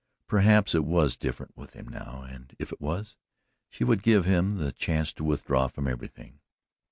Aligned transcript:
Perhaps 0.25 0.73
it 0.73 0.83
was 0.83 1.15
different 1.15 1.55
with 1.55 1.73
him 1.73 1.85
now 1.87 2.23
and 2.27 2.55
if 2.57 2.71
it 2.73 2.81
was, 2.81 3.17
she 3.69 3.83
would 3.83 4.01
give 4.01 4.25
him 4.25 4.57
the 4.57 4.71
chance 4.71 5.13
to 5.13 5.23
withdraw 5.23 5.67
from 5.67 5.87
everything. 5.87 6.39